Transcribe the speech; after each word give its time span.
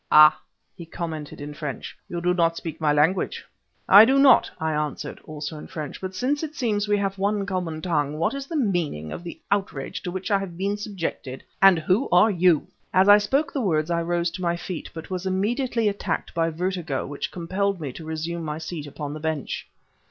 "Ah," 0.11 0.41
he 0.75 0.83
commented 0.83 1.39
in 1.39 1.53
French, 1.53 1.95
"you 2.09 2.19
do 2.21 2.33
not 2.33 2.57
speak 2.57 2.81
my 2.81 2.91
language." 2.91 3.45
"I 3.87 4.03
do 4.03 4.17
not," 4.17 4.49
I 4.59 4.73
answered, 4.73 5.19
also 5.25 5.59
in 5.59 5.67
French, 5.67 6.01
"but 6.01 6.15
since 6.15 6.41
it 6.41 6.55
seems 6.55 6.87
we 6.87 6.97
have 6.97 7.19
one 7.19 7.45
common 7.45 7.83
tongue, 7.83 8.17
what 8.17 8.33
is 8.33 8.47
the 8.47 8.55
meaning 8.55 9.11
of 9.11 9.23
the 9.23 9.39
outrage 9.51 10.01
to 10.01 10.09
which 10.09 10.31
I 10.31 10.39
have 10.39 10.57
been 10.57 10.75
subjected, 10.75 11.43
and 11.61 11.77
who 11.77 12.09
are 12.11 12.31
you?" 12.31 12.65
As 12.91 13.07
I 13.07 13.19
spoke 13.19 13.53
the 13.53 13.61
words 13.61 13.91
I 13.91 14.01
rose 14.01 14.31
to 14.31 14.41
my 14.41 14.57
feet, 14.57 14.89
but 14.91 15.11
was 15.11 15.27
immediately 15.27 15.87
attacked 15.87 16.33
by 16.33 16.49
vertigo, 16.49 17.05
which 17.05 17.29
compelled 17.31 17.79
me 17.79 17.93
to 17.93 18.03
resume 18.03 18.41
my 18.43 18.57
seat 18.57 18.87
upon 18.87 19.13
the 19.13 19.19
bench. 19.19 19.69